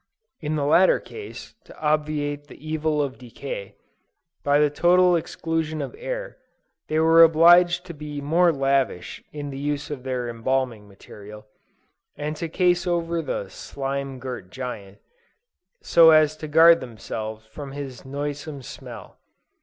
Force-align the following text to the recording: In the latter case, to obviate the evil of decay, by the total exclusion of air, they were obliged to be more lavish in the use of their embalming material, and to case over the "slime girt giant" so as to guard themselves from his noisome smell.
In 0.39 0.55
the 0.55 0.65
latter 0.65 0.99
case, 0.99 1.53
to 1.65 1.79
obviate 1.79 2.47
the 2.47 2.55
evil 2.57 3.03
of 3.03 3.19
decay, 3.19 3.75
by 4.43 4.57
the 4.57 4.71
total 4.71 5.15
exclusion 5.15 5.79
of 5.79 5.93
air, 5.95 6.39
they 6.87 6.97
were 6.97 7.21
obliged 7.23 7.85
to 7.85 7.93
be 7.93 8.19
more 8.19 8.51
lavish 8.51 9.23
in 9.31 9.51
the 9.51 9.59
use 9.59 9.91
of 9.91 10.01
their 10.01 10.27
embalming 10.27 10.87
material, 10.87 11.45
and 12.17 12.35
to 12.37 12.49
case 12.49 12.87
over 12.87 13.21
the 13.21 13.47
"slime 13.49 14.17
girt 14.17 14.49
giant" 14.49 14.97
so 15.83 16.09
as 16.09 16.35
to 16.37 16.47
guard 16.47 16.79
themselves 16.79 17.45
from 17.45 17.73
his 17.73 18.03
noisome 18.03 18.63
smell. 18.63 19.19